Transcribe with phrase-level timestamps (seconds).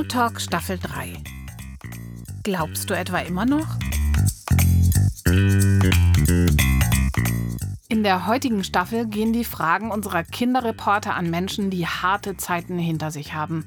[0.00, 1.12] Smalltalk Staffel 3.
[2.42, 3.66] Glaubst du etwa immer noch?
[7.90, 13.10] In der heutigen Staffel gehen die Fragen unserer Kinderreporter an Menschen, die harte Zeiten hinter
[13.10, 13.66] sich haben.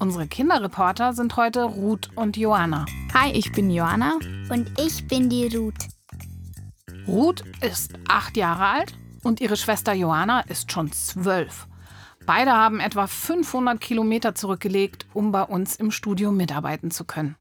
[0.00, 2.84] Unsere Kinderreporter sind heute Ruth und Joanna.
[3.14, 4.18] Hi, ich bin Joanna.
[4.50, 5.86] Und ich bin die Ruth.
[7.06, 11.68] Ruth ist acht Jahre alt und ihre Schwester Joanna ist schon zwölf.
[12.26, 17.36] Beide haben etwa 500 Kilometer zurückgelegt, um bei uns im Studio mitarbeiten zu können.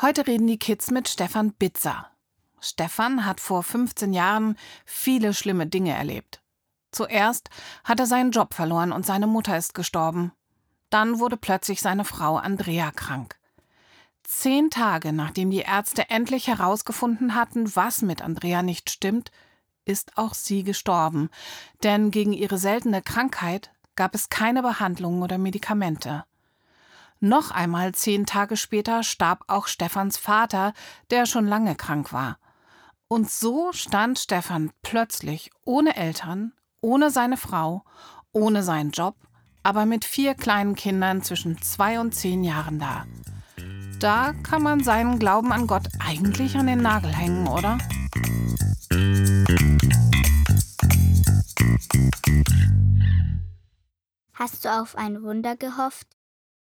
[0.00, 2.10] Heute reden die Kids mit Stefan Bitzer.
[2.60, 6.40] Stefan hat vor 15 Jahren viele schlimme Dinge erlebt.
[6.92, 7.50] Zuerst
[7.82, 10.32] hat er seinen Job verloren und seine Mutter ist gestorben.
[10.90, 13.36] Dann wurde plötzlich seine Frau Andrea krank.
[14.22, 19.30] Zehn Tage nachdem die Ärzte endlich herausgefunden hatten, was mit Andrea nicht stimmt,
[19.84, 21.28] ist auch sie gestorben,
[21.82, 26.24] denn gegen ihre seltene Krankheit gab es keine Behandlung oder Medikamente.
[27.20, 30.72] Noch einmal zehn Tage später starb auch Stefans Vater,
[31.10, 32.38] der schon lange krank war.
[33.08, 37.84] Und so stand Stefan plötzlich ohne Eltern, ohne seine Frau,
[38.32, 39.16] ohne seinen Job,
[39.62, 43.06] aber mit vier kleinen Kindern zwischen zwei und zehn Jahren da.
[44.00, 47.78] Da kann man seinen Glauben an Gott eigentlich an den Nagel hängen, oder?
[54.34, 56.08] Hast du auf ein Wunder gehofft?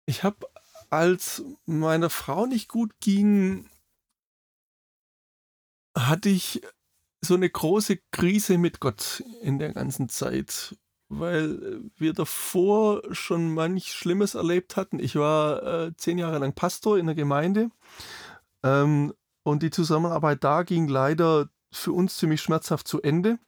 [0.06, 0.48] Ich habe,
[0.90, 3.70] als meiner Frau nicht gut ging,
[5.98, 6.62] hatte ich
[7.22, 10.76] so eine große Krise mit Gott in der ganzen Zeit,
[11.08, 15.00] weil wir davor schon manch Schlimmes erlebt hatten.
[15.00, 17.70] Ich war äh, zehn Jahre lang Pastor in der Gemeinde
[18.64, 23.40] ähm, und die Zusammenarbeit da ging leider für uns ziemlich schmerzhaft zu Ende.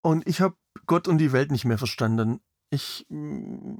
[0.00, 0.56] Und ich habe
[0.88, 2.40] Gott und die Welt nicht mehr verstanden.
[2.70, 3.76] Ich mm,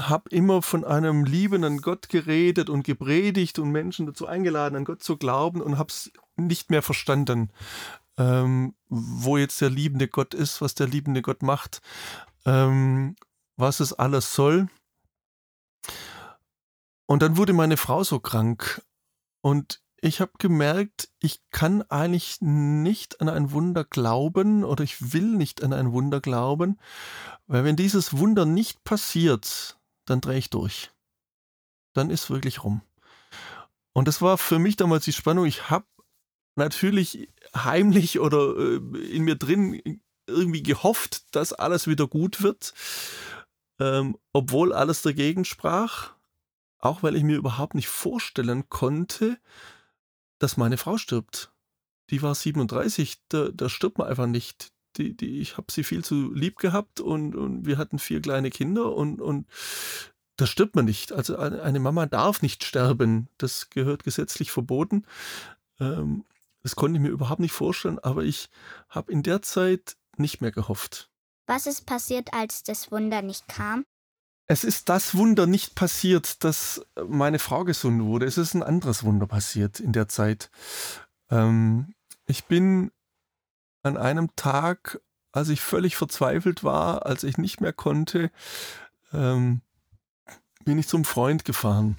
[0.00, 5.02] habe immer von einem liebenden Gott geredet und gepredigt und Menschen dazu eingeladen, an Gott
[5.02, 7.52] zu glauben und habe es nicht mehr verstanden,
[8.18, 11.80] ähm, wo jetzt der liebende Gott ist, was der liebende Gott macht,
[12.44, 13.14] ähm,
[13.56, 14.68] was es alles soll.
[17.06, 18.82] Und dann wurde meine Frau so krank
[19.42, 25.36] und ich habe gemerkt, ich kann eigentlich nicht an ein Wunder glauben oder ich will
[25.36, 26.78] nicht an ein Wunder glauben,
[27.46, 30.90] weil wenn dieses Wunder nicht passiert, dann drehe ich durch.
[31.92, 32.82] Dann ist wirklich rum.
[33.92, 35.44] Und das war für mich damals die Spannung.
[35.44, 35.86] Ich habe
[36.56, 38.76] natürlich heimlich oder äh,
[39.10, 42.72] in mir drin irgendwie gehofft, dass alles wieder gut wird,
[43.80, 46.12] ähm, obwohl alles dagegen sprach.
[46.78, 49.38] Auch weil ich mir überhaupt nicht vorstellen konnte,
[50.40, 51.52] dass meine Frau stirbt.
[52.10, 54.72] Die war 37, da, da stirbt man einfach nicht.
[54.96, 58.50] Die, die, ich habe sie viel zu lieb gehabt und, und wir hatten vier kleine
[58.50, 59.46] Kinder und, und
[60.36, 61.12] da stirbt man nicht.
[61.12, 63.28] Also eine Mama darf nicht sterben.
[63.38, 65.04] Das gehört gesetzlich verboten.
[65.78, 66.24] Ähm,
[66.64, 68.50] das konnte ich mir überhaupt nicht vorstellen, aber ich
[68.88, 71.08] habe in der Zeit nicht mehr gehofft.
[71.46, 73.84] Was ist passiert, als das Wunder nicht kam?
[74.50, 78.26] Es ist das Wunder nicht passiert, dass meine Frau gesund wurde.
[78.26, 80.50] Es ist ein anderes Wunder passiert in der Zeit.
[81.30, 81.94] Ähm,
[82.26, 82.90] ich bin
[83.84, 85.00] an einem Tag,
[85.30, 88.32] als ich völlig verzweifelt war, als ich nicht mehr konnte,
[89.12, 89.60] ähm,
[90.64, 91.96] bin ich zum Freund gefahren.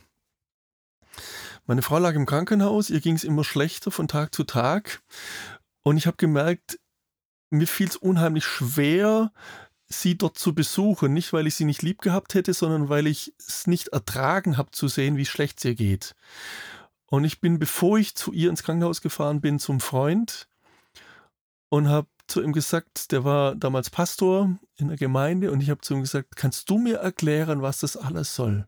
[1.67, 5.01] Meine Frau lag im Krankenhaus, ihr ging es immer schlechter von Tag zu Tag.
[5.83, 6.81] Und ich habe gemerkt,
[7.49, 9.31] mir fiel es unheimlich schwer,
[9.91, 11.13] sie dort zu besuchen.
[11.13, 14.71] Nicht, weil ich sie nicht lieb gehabt hätte, sondern weil ich es nicht ertragen habe
[14.71, 16.15] zu sehen, wie schlecht es ihr geht.
[17.07, 20.47] Und ich bin, bevor ich zu ihr ins Krankenhaus gefahren bin, zum Freund
[21.69, 25.81] und habe zu ihm gesagt, der war damals Pastor in der Gemeinde, und ich habe
[25.81, 28.67] zu ihm gesagt, kannst du mir erklären, was das alles soll?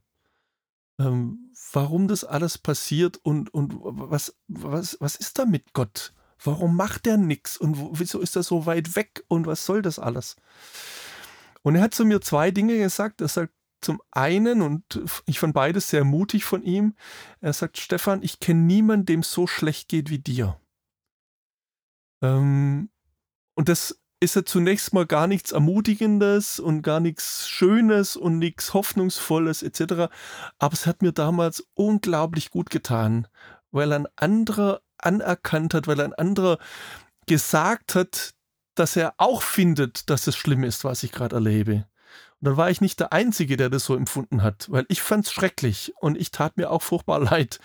[0.99, 6.13] Ähm, warum das alles passiert und, und was, was, was ist da mit Gott?
[6.43, 9.97] Warum macht der nichts und wieso ist er so weit weg und was soll das
[9.97, 10.35] alles?
[11.63, 13.21] Und er hat zu mir zwei Dinge gesagt.
[13.21, 16.95] Er sagt zum einen, und ich fand beides sehr mutig von ihm,
[17.41, 20.59] er sagt, Stefan, ich kenne niemanden, dem so schlecht geht wie dir.
[22.21, 22.89] Ähm,
[23.55, 28.73] und das ist ja zunächst mal gar nichts Ermutigendes und gar nichts Schönes und nichts
[28.73, 30.09] Hoffnungsvolles etc.
[30.59, 33.27] Aber es hat mir damals unglaublich gut getan,
[33.71, 36.57] weil ein anderer anerkannt hat, weil ein anderer
[37.27, 38.33] gesagt hat,
[38.75, 41.85] dass er auch findet, dass es schlimm ist, was ich gerade erlebe.
[42.39, 45.25] Und dann war ich nicht der Einzige, der das so empfunden hat, weil ich fand
[45.25, 47.59] es schrecklich und ich tat mir auch furchtbar leid.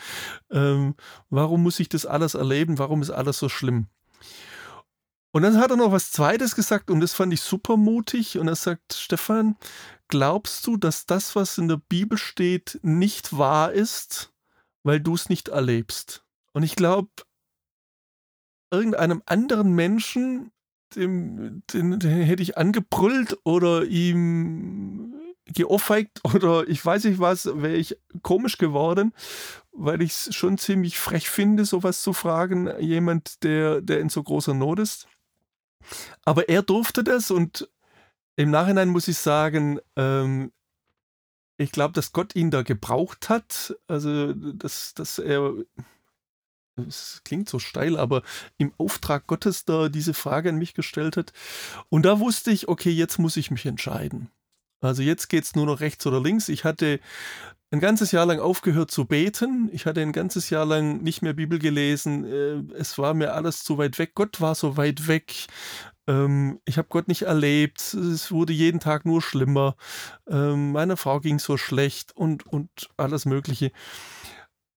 [0.50, 0.94] Ähm,
[1.30, 2.78] warum muss ich das alles erleben?
[2.78, 3.88] Warum ist alles so schlimm?
[5.32, 8.48] Und dann hat er noch was Zweites gesagt und das fand ich super mutig und
[8.48, 9.56] er sagt, Stefan,
[10.08, 14.32] glaubst du, dass das, was in der Bibel steht, nicht wahr ist,
[14.84, 16.24] weil du es nicht erlebst?
[16.52, 17.10] Und ich glaube,
[18.70, 20.50] irgendeinem anderen Menschen,
[20.96, 25.14] dem, den, den hätte ich angebrüllt oder ihm
[25.46, 29.12] geohrfeigt oder ich weiß nicht was, wäre ich komisch geworden,
[29.72, 34.22] weil ich es schon ziemlich frech finde, sowas zu fragen, jemand, der, der in so
[34.22, 35.08] großer Not ist.
[36.24, 37.68] Aber er durfte das und
[38.36, 40.52] im Nachhinein muss ich sagen, ähm,
[41.56, 43.76] ich glaube, dass Gott ihn da gebraucht hat.
[43.88, 45.54] Also, dass, dass er,
[46.86, 48.22] es klingt so steil, aber
[48.56, 51.32] im Auftrag Gottes da diese Frage an mich gestellt hat.
[51.88, 54.30] Und da wusste ich, okay, jetzt muss ich mich entscheiden.
[54.80, 56.48] Also jetzt geht es nur noch rechts oder links.
[56.48, 57.00] Ich hatte
[57.70, 59.68] ein ganzes Jahr lang aufgehört zu beten.
[59.72, 62.24] Ich hatte ein ganzes Jahr lang nicht mehr Bibel gelesen.
[62.24, 64.12] Äh, es war mir alles zu weit weg.
[64.14, 65.46] Gott war so weit weg.
[66.06, 67.94] Ähm, ich habe Gott nicht erlebt.
[67.94, 69.76] Es wurde jeden Tag nur schlimmer.
[70.28, 73.70] Ähm, meiner Frau ging so schlecht und, und alles Mögliche.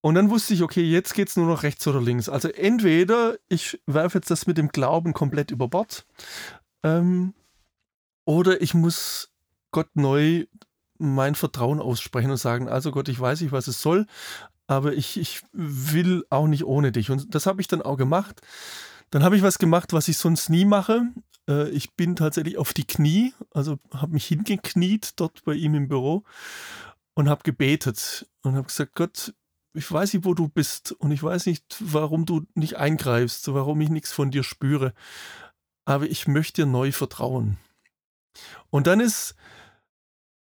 [0.01, 2.27] Und dann wusste ich, okay, jetzt geht es nur noch rechts oder links.
[2.27, 6.05] Also entweder ich werfe jetzt das mit dem Glauben komplett über Bord
[6.83, 7.33] ähm,
[8.25, 9.31] oder ich muss
[9.71, 10.45] Gott neu
[10.97, 14.05] mein Vertrauen aussprechen und sagen, also Gott, ich weiß nicht, was es soll,
[14.67, 17.09] aber ich, ich will auch nicht ohne dich.
[17.09, 18.41] Und das habe ich dann auch gemacht.
[19.09, 21.03] Dann habe ich was gemacht, was ich sonst nie mache.
[21.49, 25.87] Äh, ich bin tatsächlich auf die Knie, also habe mich hingekniet dort bei ihm im
[25.87, 26.23] Büro
[27.15, 29.33] und habe gebetet und habe gesagt, Gott,
[29.73, 33.79] ich weiß nicht, wo du bist und ich weiß nicht, warum du nicht eingreifst, warum
[33.81, 34.93] ich nichts von dir spüre,
[35.85, 37.57] aber ich möchte dir neu vertrauen.
[38.69, 39.35] Und dann ist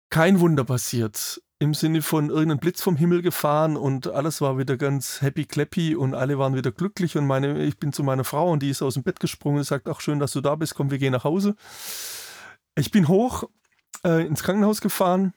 [0.10, 1.42] kein Wunder passiert.
[1.60, 5.96] Im Sinne von irgendein Blitz vom Himmel gefahren und alles war wieder ganz happy clappy
[5.96, 8.82] und alle waren wieder glücklich und meine, ich bin zu meiner Frau und die ist
[8.82, 11.14] aus dem Bett gesprungen und sagt, ach schön, dass du da bist, komm, wir gehen
[11.14, 11.56] nach Hause.
[12.76, 13.46] Ich bin hoch
[14.04, 15.34] äh, ins Krankenhaus gefahren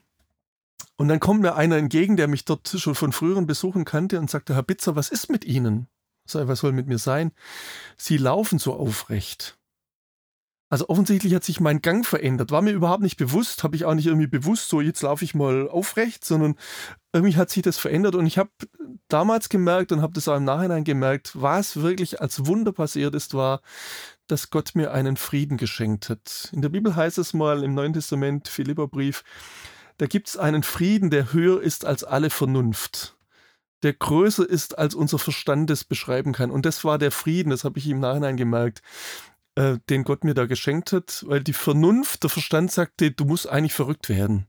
[0.97, 4.29] und dann kommt mir einer entgegen, der mich dort schon von früheren Besuchen kannte und
[4.29, 5.87] sagte, Herr Bitzer, was ist mit Ihnen?
[6.25, 7.31] Sag, was soll mit mir sein?
[7.97, 9.57] Sie laufen so aufrecht.
[10.71, 12.51] Also offensichtlich hat sich mein Gang verändert.
[12.51, 15.33] War mir überhaupt nicht bewusst, habe ich auch nicht irgendwie bewusst, so jetzt laufe ich
[15.33, 16.55] mal aufrecht, sondern
[17.11, 18.51] irgendwie hat sich das verändert und ich habe
[19.07, 23.33] damals gemerkt und habe das auch im Nachhinein gemerkt, was wirklich als Wunder passiert ist,
[23.33, 23.61] war,
[24.27, 26.49] dass Gott mir einen Frieden geschenkt hat.
[26.51, 29.23] In der Bibel heißt es mal im Neuen Testament, Philipperbrief,
[29.99, 33.15] da gibt es einen Frieden, der höher ist als alle Vernunft
[33.83, 36.51] der größer ist, als unser Verstand es beschreiben kann.
[36.51, 38.81] Und das war der Frieden, das habe ich im Nachhinein gemerkt.
[39.55, 43.47] Äh, den Gott mir da geschenkt hat, weil die Vernunft, der Verstand sagte, du musst
[43.47, 44.47] eigentlich verrückt werden.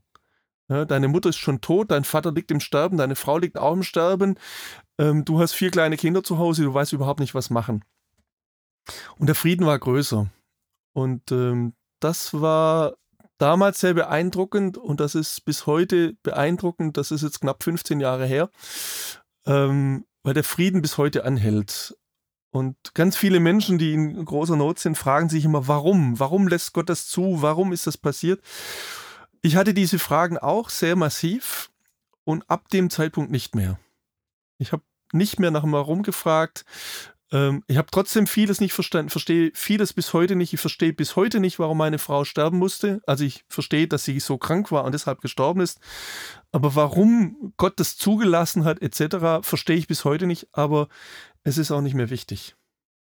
[0.69, 3.73] Ja, deine Mutter ist schon tot, dein Vater liegt im Sterben, deine Frau liegt auch
[3.73, 4.35] im Sterben,
[4.97, 7.83] ähm, du hast vier kleine Kinder zu Hause, du weißt überhaupt nicht, was machen.
[9.17, 10.29] Und der Frieden war größer.
[10.93, 12.93] Und ähm, das war
[13.41, 16.97] damals sehr beeindruckend und das ist bis heute beeindruckend.
[16.97, 18.49] Das ist jetzt knapp 15 Jahre her,
[19.45, 21.97] ähm, weil der Frieden bis heute anhält.
[22.51, 26.19] Und ganz viele Menschen, die in großer Not sind, fragen sich immer, warum?
[26.19, 27.41] Warum lässt Gott das zu?
[27.41, 28.41] Warum ist das passiert?
[29.41, 31.71] Ich hatte diese Fragen auch sehr massiv
[32.25, 33.79] und ab dem Zeitpunkt nicht mehr.
[34.57, 34.83] Ich habe
[35.13, 36.65] nicht mehr nach dem Warum gefragt.
[37.31, 40.53] Ähm, ich habe trotzdem vieles nicht verstanden, verstehe vieles bis heute nicht.
[40.53, 43.01] Ich verstehe bis heute nicht, warum meine Frau sterben musste.
[43.07, 45.79] Also ich verstehe, dass sie so krank war und deshalb gestorben ist.
[46.51, 50.49] Aber warum Gott das zugelassen hat, etc., verstehe ich bis heute nicht.
[50.51, 50.89] Aber
[51.43, 52.55] es ist auch nicht mehr wichtig.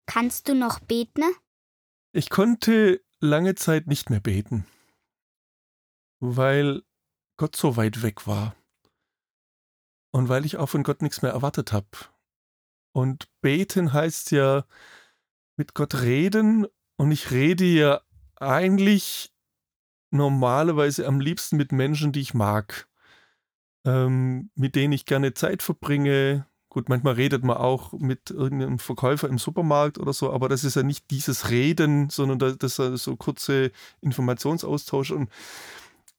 [0.06, 1.24] Kannst du noch beten?
[2.12, 4.66] Ich konnte lange Zeit nicht mehr beten,
[6.20, 6.82] weil
[7.36, 8.56] Gott so weit weg war
[10.12, 11.86] und weil ich auch von Gott nichts mehr erwartet habe.
[12.92, 14.64] Und beten heißt ja
[15.56, 16.66] mit Gott reden
[16.96, 18.00] und ich rede ja
[18.36, 19.32] eigentlich
[20.10, 22.88] normalerweise am liebsten mit Menschen, die ich mag,
[23.84, 29.28] ähm, mit denen ich gerne Zeit verbringe, Gut, manchmal redet man auch mit irgendeinem Verkäufer
[29.28, 33.16] im Supermarkt oder so, aber das ist ja nicht dieses Reden, sondern das ist so
[33.16, 35.10] kurze Informationsaustausch.
[35.10, 35.30] Und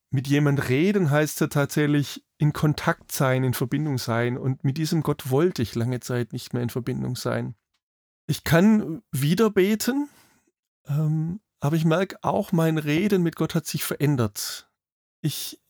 [0.10, 4.36] mit jemand reden heißt ja tatsächlich in Kontakt sein, in Verbindung sein.
[4.36, 7.54] Und mit diesem Gott wollte ich lange Zeit nicht mehr in Verbindung sein.
[8.26, 10.10] Ich kann wieder beten,
[10.88, 14.72] ähm, aber ich merke auch, mein Reden mit Gott hat sich verändert.
[15.22, 15.62] Ich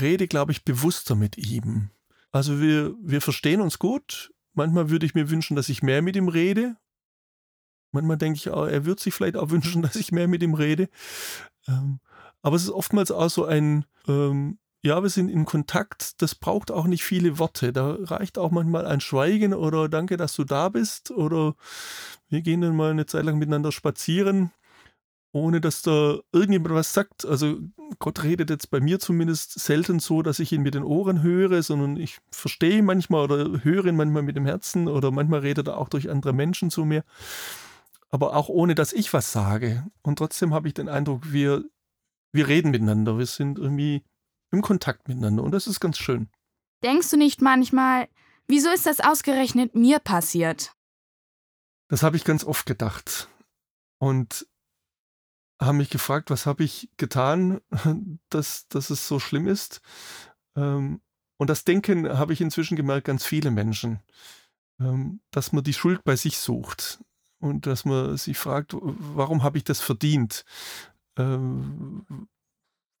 [0.00, 1.90] rede, glaube ich, bewusster mit ihm.
[2.30, 4.32] Also wir, wir verstehen uns gut.
[4.54, 6.78] Manchmal würde ich mir wünschen, dass ich mehr mit ihm rede.
[7.92, 10.54] Manchmal denke ich auch, er würde sich vielleicht auch wünschen, dass ich mehr mit ihm
[10.54, 10.88] rede.
[11.68, 12.00] Ähm,
[12.40, 16.70] aber es ist oftmals auch so ein, ähm, ja, wir sind in Kontakt, das braucht
[16.70, 17.72] auch nicht viele Worte.
[17.72, 21.54] Da reicht auch manchmal ein Schweigen oder danke, dass du da bist oder
[22.28, 24.52] wir gehen dann mal eine Zeit lang miteinander spazieren
[25.34, 27.26] ohne dass da irgendjemand was sagt.
[27.26, 27.58] Also
[27.98, 31.60] Gott redet jetzt bei mir zumindest selten so, dass ich ihn mit den Ohren höre,
[31.62, 35.78] sondern ich verstehe manchmal oder höre ihn manchmal mit dem Herzen oder manchmal redet er
[35.78, 37.02] auch durch andere Menschen zu mir.
[38.10, 39.84] Aber auch ohne, dass ich was sage.
[40.02, 41.64] Und trotzdem habe ich den Eindruck, wir,
[42.30, 44.04] wir reden miteinander, wir sind irgendwie
[44.54, 46.28] im Kontakt miteinander und das ist ganz schön.
[46.82, 48.08] Denkst du nicht manchmal,
[48.46, 50.72] wieso ist das ausgerechnet mir passiert?
[51.88, 53.28] Das habe ich ganz oft gedacht.
[53.98, 54.46] Und
[55.60, 57.60] haben mich gefragt, was habe ich getan,
[58.28, 59.80] dass, dass es so schlimm ist.
[60.56, 61.00] Ähm,
[61.36, 64.00] und das Denken habe ich inzwischen gemerkt, ganz viele Menschen,
[64.80, 67.00] ähm, dass man die Schuld bei sich sucht
[67.38, 70.44] und dass man sich fragt, warum habe ich das verdient?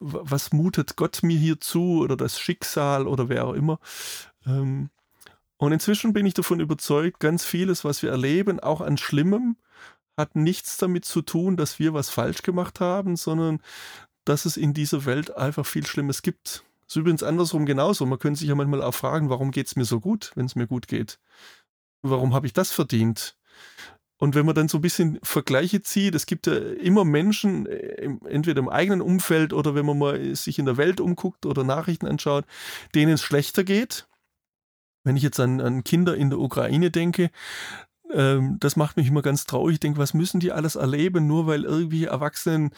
[0.00, 3.78] Ähm, was mutet Gott mir hier zu oder das Schicksal oder wer auch immer?
[4.46, 4.90] und
[5.72, 9.56] inzwischen bin ich davon überzeugt, ganz vieles, was wir erleben, auch an Schlimmem,
[10.18, 13.60] hat nichts damit zu tun, dass wir was falsch gemacht haben, sondern
[14.24, 16.64] dass es in dieser Welt einfach viel Schlimmes gibt.
[16.86, 18.04] Das ist übrigens andersrum genauso.
[18.06, 20.54] Man könnte sich ja manchmal auch fragen, warum geht es mir so gut, wenn es
[20.54, 21.18] mir gut geht?
[22.02, 23.36] Warum habe ich das verdient?
[24.18, 28.08] Und wenn man dann so ein bisschen Vergleiche zieht, es gibt ja immer Menschen, äh,
[28.26, 32.06] entweder im eigenen Umfeld oder wenn man mal sich in der Welt umguckt oder Nachrichten
[32.06, 32.44] anschaut,
[32.94, 34.06] denen es schlechter geht.
[35.02, 37.30] Wenn ich jetzt an, an Kinder in der Ukraine denke,
[38.12, 39.74] ähm, das macht mich immer ganz traurig.
[39.74, 42.70] Ich denke, was müssen die alles erleben, nur weil irgendwie Erwachsenen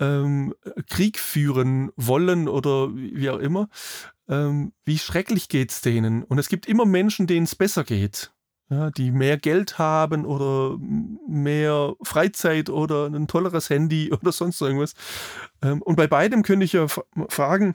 [0.00, 0.54] ähm,
[0.88, 3.68] Krieg führen wollen oder wie auch immer.
[4.28, 6.24] Ähm, wie schrecklich geht es denen?
[6.24, 8.32] Und es gibt immer Menschen, denen es besser geht.
[8.70, 14.94] Ja, die mehr Geld haben oder mehr Freizeit oder ein tolleres Handy oder sonst irgendwas.
[15.60, 16.86] Ähm, und bei beidem könnte ich ja
[17.28, 17.74] fragen,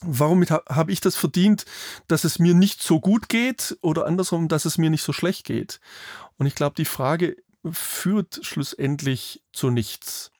[0.00, 1.66] warum habe ich das verdient,
[2.08, 5.44] dass es mir nicht so gut geht oder andersrum, dass es mir nicht so schlecht
[5.44, 5.80] geht?
[6.38, 7.36] Und ich glaube, die Frage
[7.70, 10.32] führt schlussendlich zu nichts.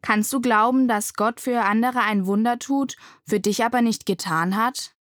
[0.00, 4.56] Kannst du glauben, dass Gott für andere ein Wunder tut, für dich aber nicht getan
[4.56, 4.94] hat?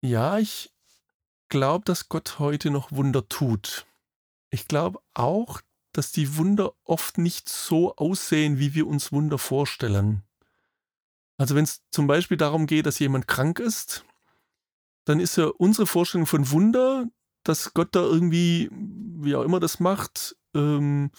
[0.00, 0.72] Ja, ich
[1.50, 3.86] glaube, dass Gott heute noch Wunder tut.
[4.48, 5.60] Ich glaube auch,
[5.92, 10.22] dass die Wunder oft nicht so aussehen, wie wir uns Wunder vorstellen.
[11.36, 14.04] Also wenn es zum Beispiel darum geht, dass jemand krank ist,
[15.04, 17.06] dann ist ja unsere Vorstellung von Wunder,
[17.42, 21.10] dass Gott da irgendwie, wie auch immer das macht, ähm,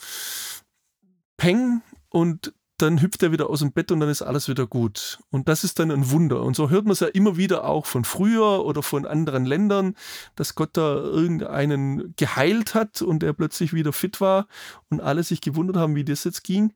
[1.37, 5.19] peng und dann hüpft er wieder aus dem Bett und dann ist alles wieder gut.
[5.29, 6.41] Und das ist dann ein Wunder.
[6.43, 9.95] Und so hört man es ja immer wieder auch von früher oder von anderen Ländern,
[10.35, 14.47] dass Gott da irgendeinen geheilt hat und er plötzlich wieder fit war
[14.89, 16.73] und alle sich gewundert haben, wie das jetzt ging.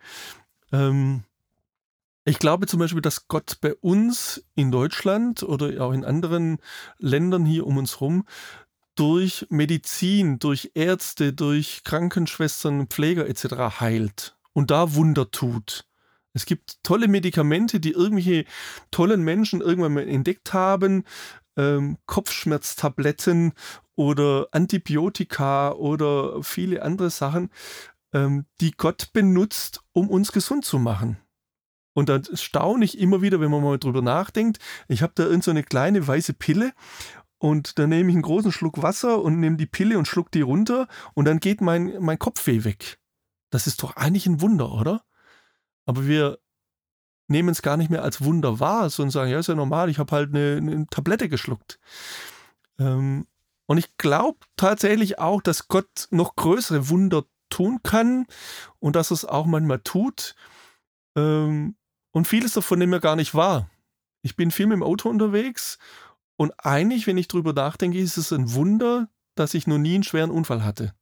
[0.72, 1.24] Ähm,
[2.24, 6.58] ich glaube zum Beispiel, dass Gott bei uns in Deutschland oder auch in anderen
[6.98, 8.26] Ländern hier um uns herum
[8.96, 13.80] durch Medizin, durch Ärzte, durch Krankenschwestern, Pfleger etc.
[13.80, 15.86] heilt und da Wunder tut.
[16.36, 18.44] Es gibt tolle Medikamente, die irgendwelche
[18.92, 21.06] tollen Menschen irgendwann mal entdeckt haben,
[21.56, 23.54] ähm, Kopfschmerztabletten
[23.96, 27.50] oder Antibiotika oder viele andere Sachen,
[28.14, 31.18] ähm, die Gott benutzt, um uns gesund zu machen.
[31.94, 34.60] Und dann staune ich immer wieder, wenn man mal drüber nachdenkt.
[34.90, 36.74] Ich habe da irgendeine so kleine weiße Pille
[37.38, 40.42] und dann nehme ich einen großen Schluck Wasser und nehme die Pille und schluck die
[40.42, 43.00] runter und dann geht mein, mein Kopfweh weg.
[43.52, 45.06] Das ist doch eigentlich ein Wunder, oder?
[45.86, 46.40] Aber wir
[47.28, 50.00] nehmen es gar nicht mehr als Wunder wahr, sondern sagen, ja, ist ja normal, ich
[50.00, 51.80] habe halt eine, eine, Tablette geschluckt.
[52.80, 53.28] Ähm,
[53.68, 58.28] und ich glaube tatsächlich auch, dass Gott noch größere Wunder tun kann
[58.80, 60.36] und dass es auch manchmal tut.
[61.16, 61.76] Ähm,
[62.12, 63.70] und vieles davon nehmen wir gar nicht wahr.
[64.22, 65.78] Ich bin viel mit dem Auto unterwegs
[66.38, 70.04] und eigentlich, wenn ich drüber nachdenke, ist es ein Wunder, dass ich noch nie einen
[70.04, 70.94] schweren Unfall hatte.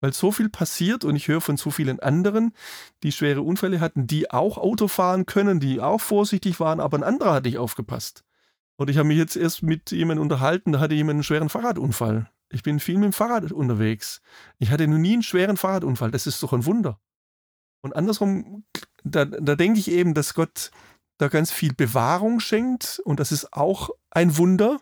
[0.00, 2.54] Weil so viel passiert und ich höre von so vielen anderen,
[3.02, 7.04] die schwere Unfälle hatten, die auch Auto fahren können, die auch vorsichtig waren, aber ein
[7.04, 8.24] anderer hat nicht aufgepasst.
[8.76, 12.30] Und ich habe mich jetzt erst mit jemandem unterhalten, da hatte jemand einen schweren Fahrradunfall.
[12.48, 14.22] Ich bin viel mit dem Fahrrad unterwegs.
[14.58, 16.10] Ich hatte noch nie einen schweren Fahrradunfall.
[16.10, 16.98] Das ist doch ein Wunder.
[17.82, 18.64] Und andersrum,
[19.04, 20.70] da, da denke ich eben, dass Gott
[21.18, 24.80] da ganz viel Bewahrung schenkt und das ist auch ein Wunder,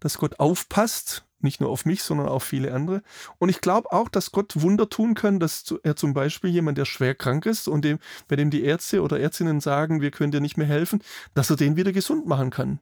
[0.00, 3.02] dass Gott aufpasst, nicht nur auf mich, sondern auf viele andere.
[3.38, 6.84] Und ich glaube auch, dass Gott Wunder tun kann, dass er zum Beispiel jemand, der
[6.84, 10.40] schwer krank ist und dem, bei dem die Ärzte oder Ärztinnen sagen, wir können dir
[10.40, 11.02] nicht mehr helfen,
[11.34, 12.80] dass er den wieder gesund machen kann.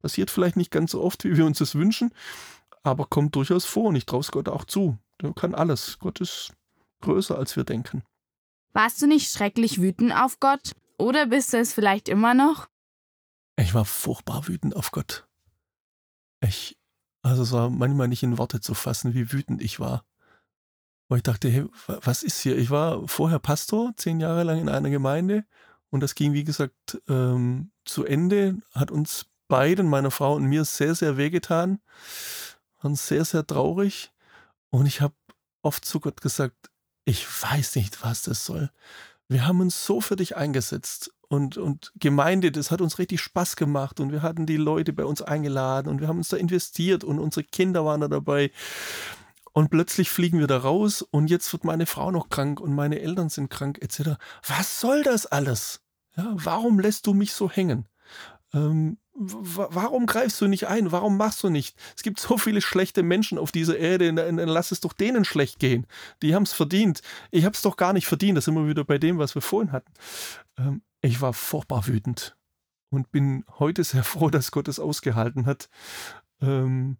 [0.00, 2.12] Passiert vielleicht nicht ganz so oft, wie wir uns das wünschen,
[2.82, 4.98] aber kommt durchaus vor und ich traue es Gott auch zu.
[5.20, 5.98] Der kann alles.
[6.00, 6.52] Gott ist
[7.00, 8.02] größer, als wir denken.
[8.72, 10.72] Warst du nicht schrecklich wütend auf Gott?
[10.98, 12.68] Oder bist du es vielleicht immer noch?
[13.56, 15.26] Ich war furchtbar wütend auf Gott.
[16.40, 16.76] Ich,
[17.22, 20.04] also es war manchmal nicht in Worte zu fassen, wie wütend ich war.
[21.08, 22.56] Weil ich dachte, hey, was ist hier?
[22.58, 25.44] Ich war vorher Pastor, zehn Jahre lang in einer Gemeinde
[25.90, 30.64] und das ging, wie gesagt, ähm, zu Ende, hat uns beiden, meiner Frau und mir,
[30.64, 31.80] sehr, sehr wehgetan,
[32.80, 34.10] waren sehr, sehr traurig
[34.70, 35.14] und ich habe
[35.62, 36.70] oft zu Gott gesagt,
[37.04, 38.70] ich weiß nicht, was das soll.
[39.28, 43.56] Wir haben uns so für dich eingesetzt und, und Gemeinde, das hat uns richtig Spaß
[43.56, 47.04] gemacht und wir hatten die Leute bei uns eingeladen und wir haben uns da investiert
[47.04, 48.50] und unsere Kinder waren da dabei.
[49.54, 53.00] Und plötzlich fliegen wir da raus und jetzt wird meine Frau noch krank und meine
[53.00, 54.18] Eltern sind krank etc.
[54.46, 55.80] Was soll das alles?
[56.18, 57.86] Ja, warum lässt du mich so hängen?
[58.52, 60.92] Ähm, warum greifst du nicht ein?
[60.92, 61.78] Warum machst du nicht?
[61.96, 65.58] Es gibt so viele schlechte Menschen auf dieser Erde, dann, lass es doch denen schlecht
[65.58, 65.86] gehen.
[66.20, 67.00] Die haben es verdient.
[67.30, 68.36] Ich habe es doch gar nicht verdient.
[68.36, 69.92] Das sind wir wieder bei dem, was wir vorhin hatten.
[70.58, 72.36] Ähm, ich war furchtbar wütend
[72.90, 75.68] und bin heute sehr froh, dass Gott es ausgehalten hat.
[76.40, 76.98] Ähm,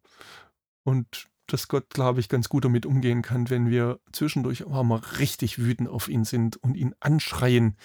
[0.85, 5.01] und dass Gott, glaube ich, ganz gut damit umgehen kann, wenn wir zwischendurch auch mal
[5.19, 7.77] richtig wütend auf ihn sind und ihn anschreien.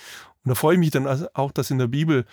[0.44, 2.26] Und da freue ich mich dann auch, dass in der Bibel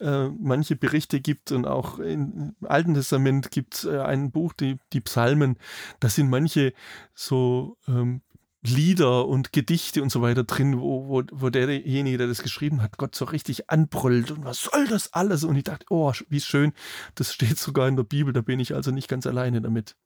[0.00, 4.78] äh, manche Berichte gibt und auch im Alten Testament gibt es äh, ein Buch, die,
[4.92, 5.56] die Psalmen.
[6.00, 6.72] Da sind manche
[7.14, 8.22] so ähm,
[8.62, 12.98] Lieder und Gedichte und so weiter drin, wo, wo, wo derjenige, der das geschrieben hat,
[12.98, 15.44] Gott so richtig anbrüllt und was soll das alles?
[15.44, 16.72] Und ich dachte, oh, wie schön,
[17.14, 19.96] das steht sogar in der Bibel, da bin ich also nicht ganz alleine damit.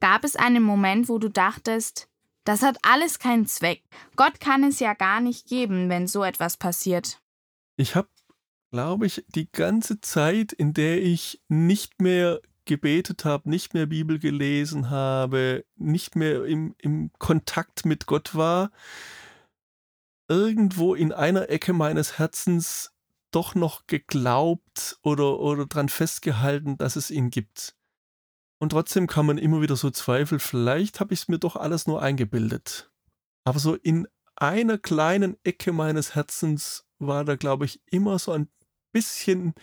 [0.00, 2.08] Gab es einen Moment, wo du dachtest,
[2.44, 3.82] das hat alles keinen Zweck.
[4.16, 7.20] Gott kann es ja gar nicht geben, wenn so etwas passiert.
[7.76, 8.08] Ich habe,
[8.70, 14.20] glaube ich, die ganze Zeit, in der ich nicht mehr gebetet habe, nicht mehr Bibel
[14.20, 18.70] gelesen habe, nicht mehr im, im Kontakt mit Gott war,
[20.28, 22.92] irgendwo in einer Ecke meines Herzens
[23.32, 27.74] doch noch geglaubt oder, oder dran festgehalten, dass es ihn gibt.
[28.58, 31.86] Und trotzdem kann man immer wieder so zweifeln, vielleicht habe ich es mir doch alles
[31.86, 32.90] nur eingebildet.
[33.44, 34.06] Aber so in
[34.36, 38.48] einer kleinen Ecke meines Herzens war da, glaube ich, immer so ein
[38.92, 39.54] bisschen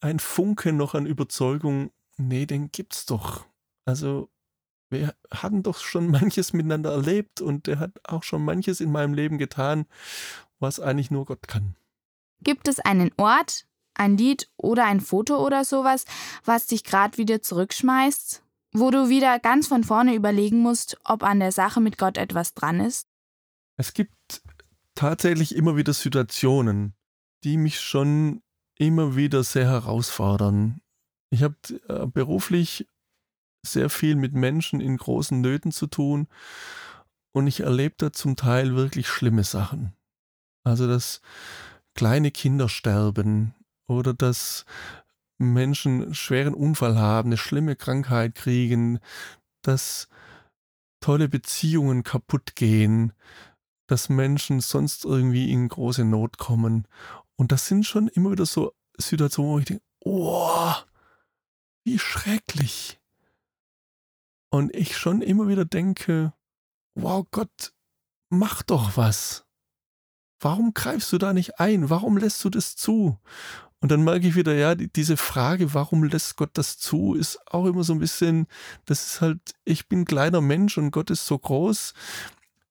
[0.00, 3.46] ein Funke noch an Überzeugung, nee, den gibt's doch.
[3.84, 4.28] Also,
[4.90, 9.14] wir hatten doch schon manches miteinander erlebt und der hat auch schon manches in meinem
[9.14, 9.86] Leben getan,
[10.58, 11.76] was eigentlich nur Gott kann.
[12.42, 16.04] Gibt es einen Ort, ein Lied oder ein Foto oder sowas,
[16.44, 18.42] was dich gerade wieder zurückschmeißt?
[18.72, 22.54] Wo du wieder ganz von vorne überlegen musst, ob an der Sache mit Gott etwas
[22.54, 23.08] dran ist?
[23.76, 24.42] Es gibt
[24.94, 26.94] tatsächlich immer wieder Situationen,
[27.44, 28.42] die mich schon
[28.76, 30.80] immer wieder sehr herausfordern.
[31.30, 31.56] Ich habe
[31.88, 32.88] äh, beruflich
[33.66, 36.28] sehr viel mit Menschen in großen Nöten zu tun
[37.32, 39.92] und ich erlebe da zum Teil wirklich schlimme Sachen.
[40.64, 41.20] Also, dass
[41.94, 43.54] kleine Kinder sterben,
[43.88, 44.64] oder dass
[45.38, 49.00] Menschen einen schweren Unfall haben, eine schlimme Krankheit kriegen,
[49.62, 50.08] dass
[51.00, 53.12] tolle Beziehungen kaputt gehen,
[53.86, 56.86] dass Menschen sonst irgendwie in große Not kommen.
[57.36, 60.72] Und das sind schon immer wieder so Situationen, wo ich denke, oh,
[61.88, 63.00] wie schrecklich.
[64.50, 66.34] Und ich schon immer wieder denke,
[66.94, 67.72] wow Gott,
[68.28, 69.46] mach doch was.
[70.40, 71.88] Warum greifst du da nicht ein?
[71.90, 73.18] Warum lässt du das zu?
[73.80, 77.64] Und dann merke ich wieder, ja, diese Frage, warum lässt Gott das zu, ist auch
[77.64, 78.46] immer so ein bisschen,
[78.84, 81.94] das ist halt, ich bin ein kleiner Mensch und Gott ist so groß.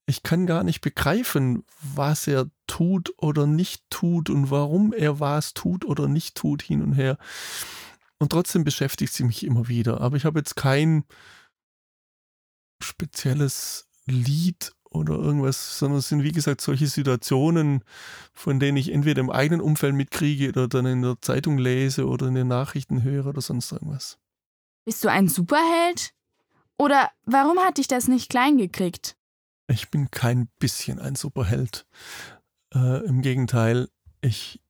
[0.05, 5.53] Ich kann gar nicht begreifen, was er tut oder nicht tut und warum er was
[5.53, 7.17] tut oder nicht tut hin und her.
[8.19, 10.01] Und trotzdem beschäftigt sie mich immer wieder.
[10.01, 11.03] Aber ich habe jetzt kein
[12.81, 17.83] spezielles Lied oder irgendwas, sondern es sind wie gesagt solche Situationen,
[18.33, 22.27] von denen ich entweder im eigenen Umfeld mitkriege oder dann in der Zeitung lese oder
[22.27, 24.17] in den Nachrichten höre oder sonst irgendwas.
[24.85, 26.13] Bist du ein Superheld?
[26.77, 29.17] Oder warum hat dich das nicht klein gekriegt?
[29.67, 31.85] Ich bin kein bisschen ein Superheld.
[32.73, 33.89] Äh, Im Gegenteil,
[34.21, 34.61] ich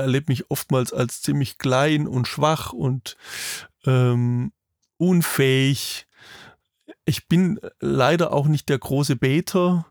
[0.00, 3.16] erlebe mich oftmals als ziemlich klein und schwach und
[3.84, 4.52] ähm,
[4.98, 6.06] unfähig
[7.04, 9.86] ich bin leider auch nicht der große Beter,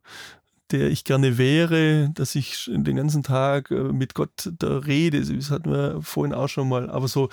[0.72, 5.22] der ich gerne wäre, dass ich den ganzen Tag äh, mit Gott da rede.
[5.24, 6.90] Das hatten wir vorhin auch schon mal.
[6.90, 7.30] Aber so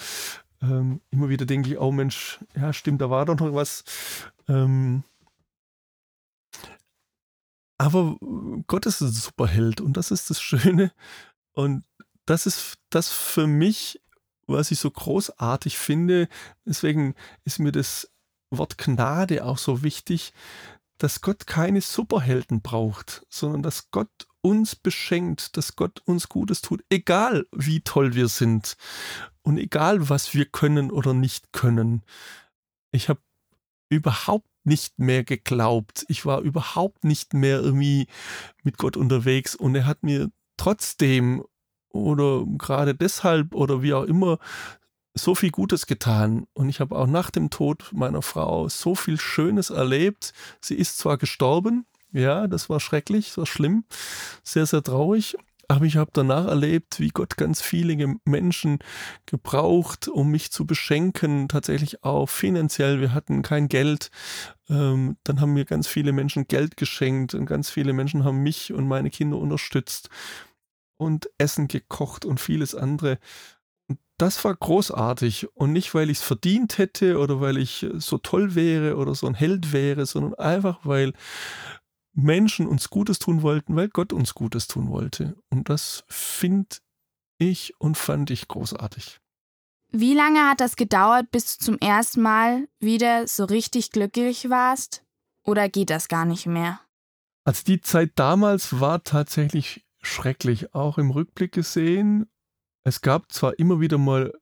[0.63, 3.85] ähm, immer wieder denke ich, oh Mensch, ja stimmt, da war doch noch was.
[4.49, 5.03] Ähm,
[7.79, 8.17] aber
[8.69, 10.93] Gott ist ein Superheld und das ist das Schöne.
[11.55, 11.85] Und
[12.27, 14.01] das ist das für mich,
[14.47, 16.29] was ich so großartig finde.
[16.65, 18.11] Deswegen ist mir das
[18.51, 20.33] Wort Gnade auch so wichtig,
[20.99, 26.85] dass Gott keine Superhelden braucht, sondern dass Gott uns beschenkt, dass Gott uns Gutes tut,
[26.91, 28.77] egal wie toll wir sind
[29.43, 32.03] und egal was wir können oder nicht können.
[32.93, 33.21] Ich habe
[33.89, 36.05] überhaupt nicht mehr geglaubt.
[36.09, 38.07] Ich war überhaupt nicht mehr irgendwie
[38.63, 41.45] mit Gott unterwegs und er hat mir trotzdem
[41.93, 44.39] oder gerade deshalb oder wie auch immer
[45.15, 46.47] so viel Gutes getan.
[46.55, 50.33] Und ich habe auch nach dem Tod meiner Frau so viel Schönes erlebt.
[50.61, 53.85] Sie ist zwar gestorben, ja, das war schrecklich, das war schlimm,
[54.43, 55.37] sehr, sehr traurig.
[55.69, 58.81] Aber ich habe danach erlebt, wie Gott ganz viele Menschen
[59.25, 63.01] gebraucht, um mich zu beschenken, tatsächlich auch finanziell.
[63.01, 64.11] Wir hatten kein Geld.
[64.69, 68.75] Ähm, dann haben mir ganz viele Menschen Geld geschenkt und ganz viele Menschen haben mich
[68.75, 70.11] und meine Kinder unterstützt
[71.03, 73.19] und Essen gekocht und vieles andere.
[73.89, 78.19] Und das war großartig und nicht, weil ich es verdient hätte oder weil ich so
[78.19, 81.13] toll wäre oder so ein Held wäre, sondern einfach, weil
[82.15, 85.37] Menschen uns Gutes tun wollten, weil Gott uns Gutes tun wollte.
[85.49, 86.77] Und das finde
[87.39, 89.19] ich und fand ich großartig.
[89.91, 95.05] Wie lange hat das gedauert, bis du zum ersten Mal wieder so richtig glücklich warst?
[95.45, 96.81] Oder geht das gar nicht mehr?
[97.45, 102.27] Also die Zeit damals war tatsächlich schrecklich, auch im Rückblick gesehen.
[102.85, 104.33] Es gab zwar immer wieder mal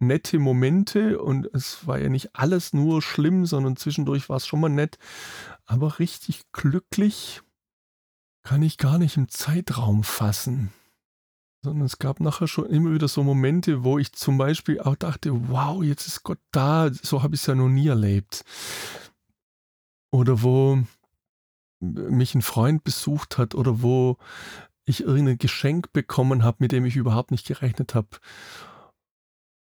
[0.00, 4.60] nette Momente und es war ja nicht alles nur schlimm, sondern zwischendurch war es schon
[4.60, 4.98] mal nett.
[5.66, 7.42] Aber richtig glücklich
[8.42, 10.72] kann ich gar nicht im Zeitraum fassen.
[11.62, 15.50] Sondern es gab nachher schon immer wieder so Momente, wo ich zum Beispiel auch dachte,
[15.50, 18.44] wow, jetzt ist Gott da, so habe ich es ja noch nie erlebt.
[20.10, 20.82] Oder wo
[21.80, 24.16] mich ein Freund besucht hat oder wo
[24.84, 28.08] ich irgendein Geschenk bekommen habe, mit dem ich überhaupt nicht gerechnet habe.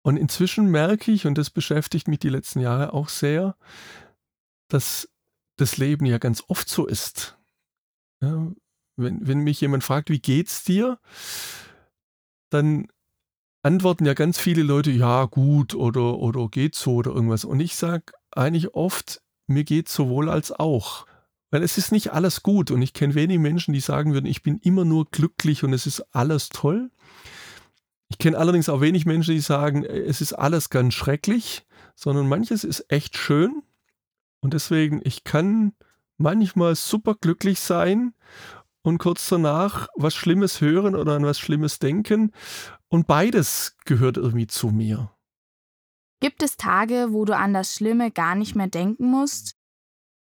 [0.03, 3.57] Und inzwischen merke ich, und das beschäftigt mich die letzten Jahre auch sehr,
[4.69, 5.09] dass
[5.57, 7.37] das Leben ja ganz oft so ist.
[8.23, 8.51] Ja,
[8.97, 10.99] wenn, wenn mich jemand fragt, wie geht's dir,
[12.51, 12.89] dann
[13.63, 17.45] antworten ja ganz viele Leute, ja, gut oder, oder geht so oder irgendwas.
[17.45, 21.07] Und ich sage eigentlich oft, mir geht sowohl als auch.
[21.51, 24.43] Weil es ist nicht alles gut und ich kenne wenige Menschen, die sagen würden, ich
[24.43, 26.91] bin immer nur glücklich und es ist alles toll.
[28.09, 32.65] Ich kenne allerdings auch wenig Menschen, die sagen, es ist alles ganz schrecklich, sondern manches
[32.65, 33.63] ist echt schön.
[34.41, 35.73] Und deswegen, ich kann
[36.17, 38.15] manchmal super glücklich sein
[38.83, 42.33] und kurz danach was Schlimmes hören oder an was Schlimmes denken.
[42.89, 45.11] Und beides gehört irgendwie zu mir.
[46.21, 49.58] Gibt es Tage, wo du an das Schlimme gar nicht mehr denken musst?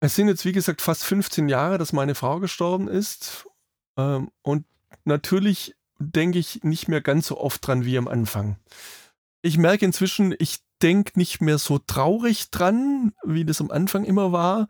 [0.04, 3.48] Es sind jetzt, wie gesagt, fast 15 Jahre, dass meine Frau gestorben ist.
[3.96, 4.66] Ähm, und
[5.06, 8.58] natürlich denke ich nicht mehr ganz so oft dran wie am Anfang.
[9.42, 14.34] Ich merke inzwischen, ich denke nicht mehr so traurig dran, wie das am Anfang immer
[14.34, 14.68] war,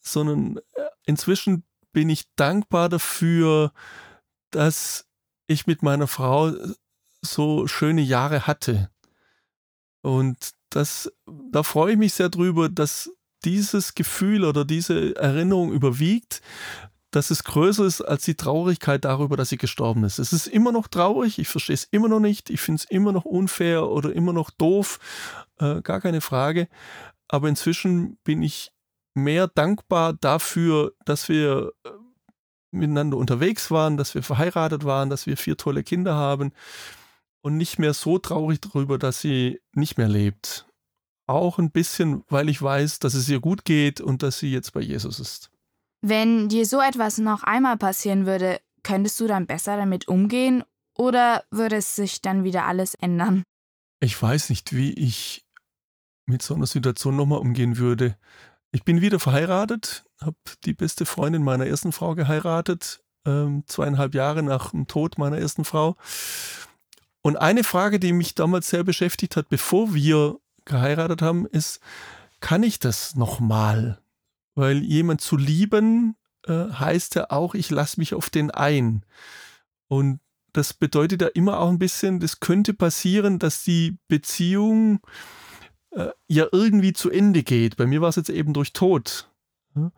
[0.00, 3.72] sondern äh, inzwischen bin ich dankbar dafür,
[4.50, 5.06] dass
[5.46, 6.54] ich mit meiner Frau
[7.20, 8.90] so schöne Jahre hatte.
[10.00, 11.12] Und das,
[11.52, 13.08] da freue ich mich sehr drüber, dass
[13.44, 16.40] dieses Gefühl oder diese Erinnerung überwiegt,
[17.12, 20.18] dass es größer ist als die Traurigkeit darüber, dass sie gestorben ist.
[20.18, 23.12] Es ist immer noch traurig, ich verstehe es immer noch nicht, ich finde es immer
[23.12, 24.98] noch unfair oder immer noch doof,
[25.58, 26.68] äh, gar keine Frage.
[27.28, 28.72] Aber inzwischen bin ich
[29.14, 31.90] mehr dankbar dafür, dass wir äh,
[32.70, 36.52] miteinander unterwegs waren, dass wir verheiratet waren, dass wir vier tolle Kinder haben
[37.42, 40.66] und nicht mehr so traurig darüber, dass sie nicht mehr lebt
[41.32, 44.72] auch ein bisschen, weil ich weiß, dass es ihr gut geht und dass sie jetzt
[44.72, 45.50] bei Jesus ist.
[46.00, 50.64] Wenn dir so etwas noch einmal passieren würde, könntest du dann besser damit umgehen
[50.96, 53.44] oder würde es sich dann wieder alles ändern?
[54.00, 55.46] Ich weiß nicht, wie ich
[56.26, 58.16] mit so einer Situation nochmal umgehen würde.
[58.72, 64.42] Ich bin wieder verheiratet, habe die beste Freundin meiner ersten Frau geheiratet, ähm, zweieinhalb Jahre
[64.42, 65.96] nach dem Tod meiner ersten Frau.
[67.22, 71.80] Und eine Frage, die mich damals sehr beschäftigt hat, bevor wir geheiratet haben, ist,
[72.40, 74.00] kann ich das nochmal?
[74.54, 79.04] Weil jemand zu lieben äh, heißt ja auch, ich lasse mich auf den ein.
[79.88, 80.20] Und
[80.52, 85.00] das bedeutet ja immer auch ein bisschen, das könnte passieren, dass die Beziehung
[85.92, 87.76] äh, ja irgendwie zu Ende geht.
[87.76, 89.30] Bei mir war es jetzt eben durch Tod.
[89.74, 89.92] Ja?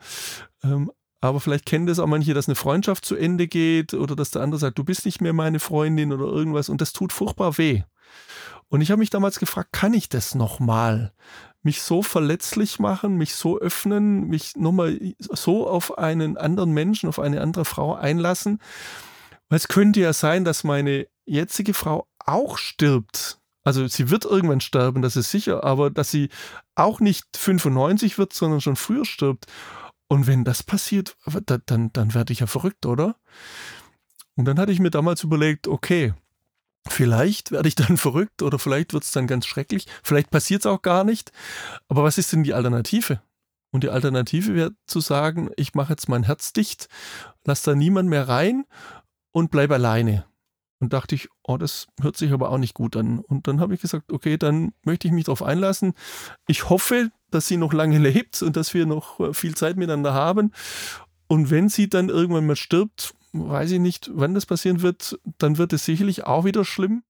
[0.63, 4.31] Ähm, aber vielleicht kennen das auch manche, dass eine Freundschaft zu Ende geht oder dass
[4.31, 7.57] der andere sagt, du bist nicht mehr meine Freundin oder irgendwas und das tut furchtbar
[7.57, 7.83] weh.
[8.75, 11.13] Und ich habe mich damals gefragt, kann ich das nochmal?
[11.63, 17.21] Mich so verletzlich machen, mich so öffnen, mich nochmal so auf einen anderen Menschen, auf
[17.21, 18.61] eine andere Frau einlassen?
[19.49, 23.39] Weil es könnte ja sein, dass meine jetzige Frau auch stirbt.
[23.63, 26.31] Also sie wird irgendwann sterben, das ist sicher, aber dass sie
[26.75, 29.47] auch nicht 95 wird, sondern schon früher stirbt.
[30.09, 33.15] Und wenn das passiert, dann, dann werde ich ja verrückt, oder?
[34.35, 36.13] Und dann hatte ich mir damals überlegt, okay,
[36.89, 39.87] Vielleicht werde ich dann verrückt oder vielleicht wird es dann ganz schrecklich.
[40.03, 41.33] Vielleicht passiert es auch gar nicht.
[41.89, 43.21] Aber was ist denn die Alternative?
[43.71, 46.89] Und die Alternative wäre zu sagen, ich mache jetzt mein Herz dicht,
[47.45, 48.67] lass da niemand mehr rein
[49.33, 50.27] und bleib alleine.
[50.79, 53.19] Und dachte ich, oh, das hört sich aber auch nicht gut an.
[53.19, 55.95] Und dann habe ich gesagt, okay, dann möchte ich mich darauf einlassen.
[56.47, 60.15] Ich hoffe, dass sie noch lange lebt und dass wir noch äh, viel Zeit miteinander
[60.15, 60.53] haben.
[61.27, 65.59] Und wenn sie dann irgendwann mal stirbt, weiß ich nicht, wann das passieren wird, dann
[65.59, 67.03] wird es sicherlich auch wieder schlimm.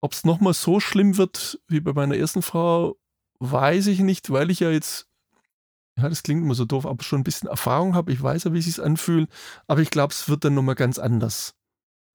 [0.00, 2.96] Ob es nochmal so schlimm wird wie bei meiner ersten Frau,
[3.40, 5.08] weiß ich nicht, weil ich ja jetzt,
[5.96, 8.12] ja, das klingt immer so doof, aber schon ein bisschen Erfahrung habe.
[8.12, 9.28] Ich weiß ja, wie es sich anfühlt,
[9.66, 11.54] aber ich glaube, es wird dann nochmal ganz anders.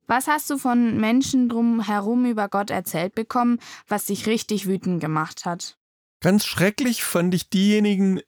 [0.07, 5.45] Was hast du von Menschen drumherum über Gott erzählt bekommen, was dich richtig wütend gemacht
[5.45, 5.77] hat?
[6.21, 8.21] Ganz schrecklich fand ich diejenigen,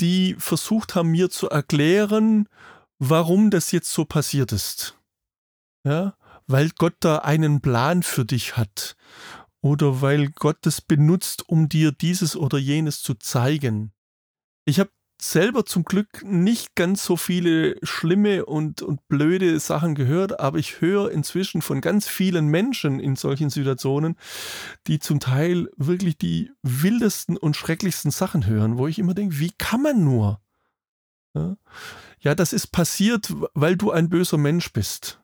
[0.00, 2.48] die versucht haben, mir zu erklären,
[3.04, 4.96] warum das jetzt so passiert ist.
[5.84, 6.14] Ja,
[6.46, 8.96] weil Gott da einen Plan für dich hat
[9.60, 13.92] oder weil Gott das benutzt, um dir dieses oder jenes zu zeigen.
[14.64, 20.38] Ich habe selber zum Glück nicht ganz so viele schlimme und, und blöde Sachen gehört,
[20.38, 24.16] aber ich höre inzwischen von ganz vielen Menschen in solchen Situationen,
[24.86, 29.52] die zum Teil wirklich die wildesten und schrecklichsten Sachen hören, wo ich immer denke, wie
[29.58, 30.40] kann man nur?
[31.34, 35.20] Ja, das ist passiert, weil du ein böser Mensch bist.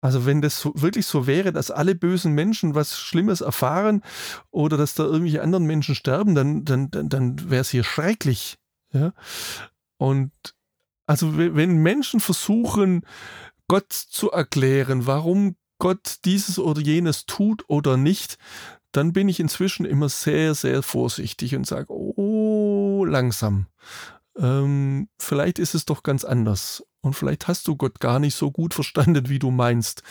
[0.00, 4.02] Also wenn das so, wirklich so wäre, dass alle bösen Menschen was Schlimmes erfahren
[4.50, 8.58] oder dass da irgendwelche anderen Menschen sterben, dann, dann, dann, dann wäre es hier schrecklich.
[8.92, 9.14] Ja?
[9.96, 10.32] Und
[11.06, 13.04] also wenn Menschen versuchen,
[13.68, 18.38] Gott zu erklären, warum Gott dieses oder jenes tut oder nicht,
[18.92, 23.66] dann bin ich inzwischen immer sehr, sehr vorsichtig und sage, oh, langsam.
[24.38, 26.84] Ähm, vielleicht ist es doch ganz anders.
[27.00, 30.02] Und vielleicht hast du Gott gar nicht so gut verstanden, wie du meinst.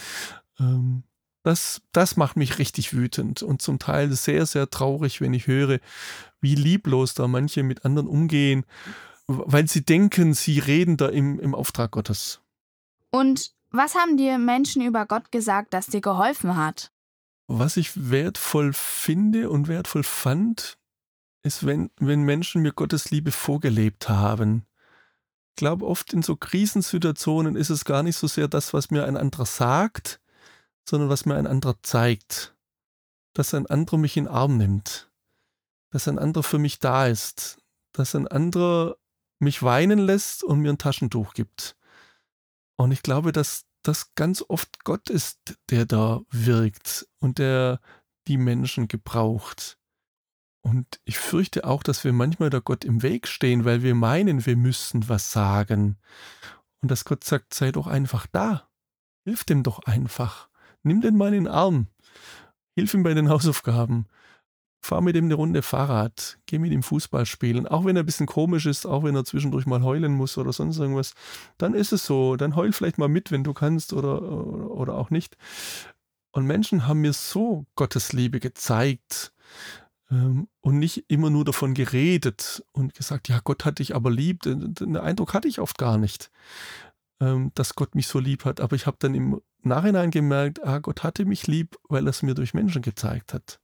[0.60, 1.04] Ähm,
[1.44, 5.80] das, das macht mich richtig wütend und zum Teil sehr, sehr traurig, wenn ich höre,
[6.42, 8.66] wie lieblos da manche mit anderen umgehen,
[9.28, 12.42] weil sie denken, sie reden da im, im Auftrag Gottes.
[13.12, 16.92] Und was haben dir Menschen über Gott gesagt, das dir geholfen hat?
[17.48, 20.80] Was ich wertvoll finde und wertvoll fand,
[21.46, 24.66] ist, wenn, wenn Menschen mir Gottes Liebe vorgelebt haben.
[25.52, 29.06] Ich glaube, oft in so Krisensituationen ist es gar nicht so sehr das, was mir
[29.06, 30.20] ein anderer sagt,
[30.90, 32.56] sondern was mir ein anderer zeigt.
[33.34, 35.12] Dass ein anderer mich in den Arm nimmt.
[35.92, 37.60] Dass ein anderer für mich da ist.
[37.94, 38.98] Dass ein anderer
[39.40, 41.76] mich weinen lässt und mir ein Taschentuch gibt.
[42.76, 47.80] Und ich glaube, dass das ganz oft Gott ist, der da wirkt und der
[48.28, 49.78] die Menschen gebraucht.
[50.66, 54.48] Und ich fürchte auch, dass wir manchmal da Gott im Weg stehen, weil wir meinen,
[54.48, 55.98] wir müssten was sagen.
[56.82, 58.68] Und dass Gott sagt, sei doch einfach da.
[59.26, 60.50] Hilf dem doch einfach.
[60.82, 61.86] Nimm den mal in den Arm.
[62.74, 64.08] Hilf ihm bei den Hausaufgaben.
[64.84, 66.40] Fahr mit ihm eine Runde Fahrrad.
[66.48, 67.68] Geh mit ihm Fußball spielen.
[67.68, 70.52] Auch wenn er ein bisschen komisch ist, auch wenn er zwischendurch mal heulen muss oder
[70.52, 71.14] sonst irgendwas.
[71.60, 72.38] Dann ist es so.
[72.38, 75.38] Dann heul vielleicht mal mit, wenn du kannst oder, oder auch nicht.
[76.32, 79.32] Und Menschen haben mir so Gottes Liebe gezeigt
[80.10, 84.44] und nicht immer nur davon geredet und gesagt, ja, Gott hat dich aber lieb.
[84.44, 86.30] Den Eindruck hatte ich oft gar nicht,
[87.20, 88.62] ähm, dass Gott mich so lieb hat.
[88.62, 92.22] Aber ich habe dann im Nachhinein gemerkt, ah, Gott hatte mich lieb, weil er es
[92.22, 93.60] mir durch Menschen gezeigt hat.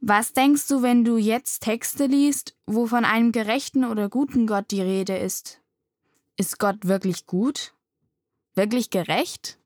[0.00, 4.70] Was denkst du, wenn du jetzt Texte liest, wo von einem gerechten oder guten Gott
[4.70, 5.60] die Rede ist?
[6.38, 7.74] Ist Gott wirklich gut?
[8.54, 9.58] Wirklich gerecht?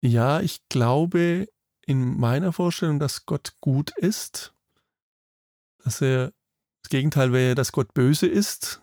[0.00, 1.46] Ja, ich glaube
[1.86, 4.52] in meiner Vorstellung, dass Gott gut ist,
[5.84, 6.32] dass er
[6.82, 8.82] das Gegenteil wäre, dass Gott böse ist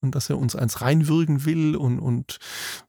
[0.00, 2.38] und dass er uns eins reinwürgen will und, und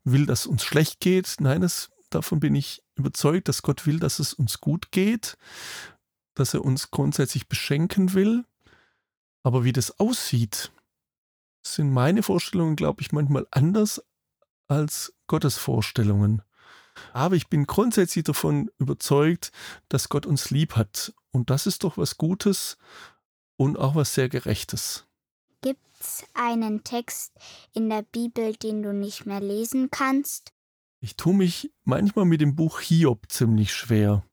[0.04, 1.36] will, dass uns schlecht geht.
[1.40, 5.38] Nein, das davon bin ich überzeugt, dass Gott will, dass es uns gut geht,
[6.34, 8.46] dass er uns grundsätzlich beschenken will.
[9.44, 10.72] Aber wie das aussieht,
[11.66, 14.04] sind meine Vorstellungen, glaube ich, manchmal anders
[14.68, 16.42] als Gottes Vorstellungen.
[17.14, 19.52] Aber ich bin grundsätzlich davon überzeugt,
[19.90, 21.14] dass Gott uns lieb hat.
[21.32, 22.78] Und das ist doch was Gutes
[23.58, 25.06] und auch was sehr Gerechtes.
[25.62, 27.34] Gibt es einen Text
[27.74, 30.54] in der Bibel, den du nicht mehr lesen kannst?
[31.00, 34.24] Ich tue mich manchmal mit dem Buch Hiob ziemlich schwer.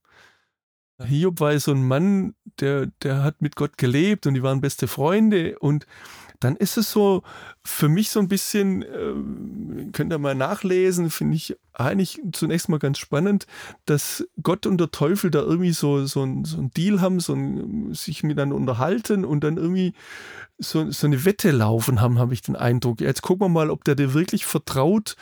[1.03, 4.87] Hiob war so ein Mann, der, der hat mit Gott gelebt und die waren beste
[4.87, 5.87] Freunde und
[6.45, 7.23] dann ist es so
[7.65, 12.79] für mich so ein bisschen, äh, könnt ihr mal nachlesen, finde ich eigentlich zunächst mal
[12.79, 13.47] ganz spannend,
[13.87, 17.35] dass Gott und der Teufel da irgendwie so, so, ein, so ein Deal haben, so
[17.35, 19.95] ein, sich miteinander unterhalten und dann irgendwie
[20.59, 23.01] so, so eine Wette laufen haben, habe ich den Eindruck.
[23.01, 25.17] Jetzt gucken wir mal, ob der dir wirklich vertraut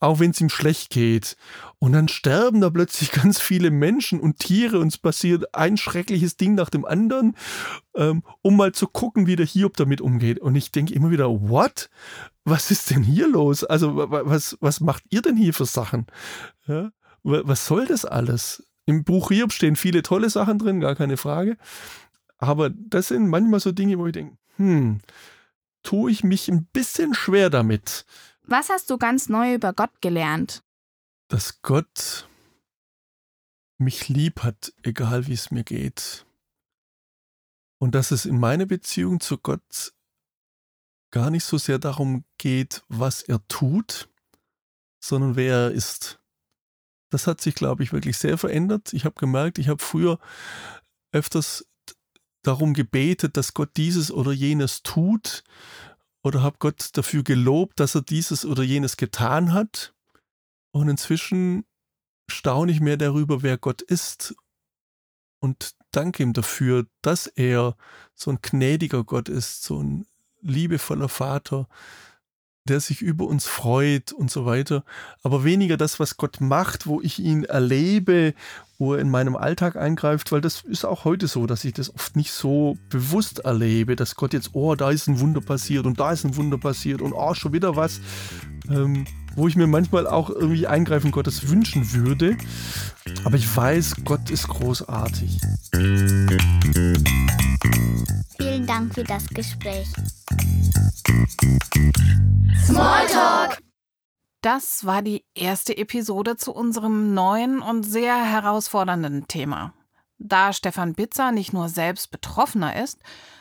[0.00, 1.36] auch wenn es ihm schlecht geht.
[1.78, 6.36] Und dann sterben da plötzlich ganz viele Menschen und Tiere und es passiert ein schreckliches
[6.36, 7.36] Ding nach dem anderen,
[7.94, 10.38] ähm, um mal zu gucken, wie der Hiob damit umgeht.
[10.38, 11.90] Und ich denke immer wieder, what?
[12.44, 13.64] Was ist denn hier los?
[13.64, 16.06] Also was, was macht ihr denn hier für Sachen?
[16.66, 16.90] Ja?
[17.22, 18.66] Was soll das alles?
[18.86, 21.58] Im Buch Hiob stehen viele tolle Sachen drin, gar keine Frage.
[22.38, 25.00] Aber das sind manchmal so Dinge, wo ich denke, hm,
[25.82, 28.06] tue ich mich ein bisschen schwer damit.
[28.50, 30.64] Was hast du ganz neu über Gott gelernt?
[31.28, 32.26] Dass Gott
[33.76, 36.24] mich lieb hat, egal wie es mir geht.
[37.78, 39.92] Und dass es in meiner Beziehung zu Gott
[41.10, 44.08] gar nicht so sehr darum geht, was er tut,
[44.98, 46.18] sondern wer er ist.
[47.10, 48.94] Das hat sich, glaube ich, wirklich sehr verändert.
[48.94, 50.18] Ich habe gemerkt, ich habe früher
[51.12, 51.66] öfters
[52.42, 55.44] darum gebetet, dass Gott dieses oder jenes tut
[56.28, 59.94] oder habe Gott dafür gelobt, dass er dieses oder jenes getan hat.
[60.70, 61.64] Und inzwischen
[62.30, 64.34] staune ich mehr darüber, wer Gott ist
[65.40, 67.76] und danke ihm dafür, dass er
[68.14, 70.06] so ein gnädiger Gott ist, so ein
[70.42, 71.66] liebevoller Vater,
[72.68, 74.84] der sich über uns freut und so weiter.
[75.22, 78.34] Aber weniger das, was Gott macht, wo ich ihn erlebe,
[78.78, 81.92] wo er in meinem Alltag eingreift, weil das ist auch heute so, dass ich das
[81.92, 85.98] oft nicht so bewusst erlebe, dass Gott jetzt, oh, da ist ein Wunder passiert und
[85.98, 88.00] da ist ein Wunder passiert und oh, schon wieder was.
[88.70, 89.04] Ähm,
[89.34, 92.36] wo ich mir manchmal auch irgendwie Eingreifen Gottes wünschen würde.
[93.24, 95.38] Aber ich weiß, Gott ist großartig.
[98.40, 99.88] Vielen Dank für das Gespräch.
[102.64, 103.58] Smalltalk!
[104.42, 109.74] Das war die erste Episode zu unserem neuen und sehr herausfordernden Thema.
[110.18, 113.00] Da Stefan Bitzer nicht nur selbst Betroffener ist,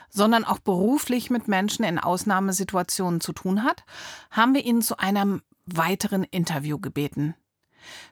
[0.10, 3.84] sondern auch beruflich mit Menschen in Ausnahmesituationen zu tun hat,
[4.32, 7.36] haben wir ihn zu einem weiteren Interview gebeten.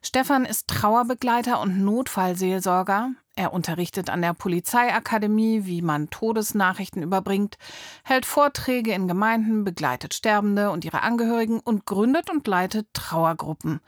[0.01, 3.11] Stefan ist Trauerbegleiter und Notfallseelsorger.
[3.37, 7.57] Er unterrichtet an der Polizeiakademie, wie man Todesnachrichten überbringt,
[8.05, 13.81] hält Vorträge in Gemeinden, begleitet Sterbende und ihre Angehörigen und gründet und leitet Trauergruppen.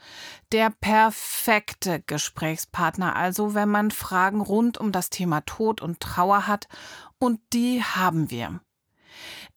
[0.52, 6.68] Der perfekte Gesprächspartner also, wenn man Fragen rund um das Thema Tod und Trauer hat.
[7.18, 8.60] Und die haben wir.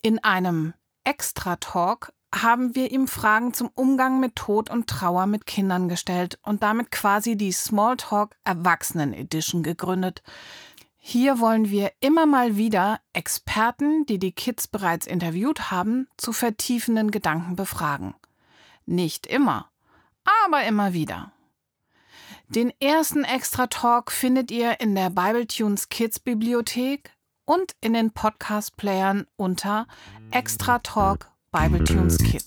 [0.02, 5.90] In einem Extra-Talk haben wir ihm Fragen zum Umgang mit Tod und Trauer mit Kindern
[5.90, 10.24] gestellt und damit quasi die Smalltalk Erwachsenen Edition gegründet.
[10.98, 17.12] Hier wollen wir immer mal wieder Experten, die die Kids bereits interviewt haben, zu vertiefenden
[17.12, 18.14] Gedanken befragen.
[18.86, 19.70] Nicht immer,
[20.46, 21.32] aber immer wieder.
[22.50, 27.12] Den ersten Extra Talk findet ihr in der Bibletunes Kids Bibliothek
[27.46, 29.88] und in den Podcast Playern unter
[30.32, 32.46] Extra Talk Bible Tunes Kids.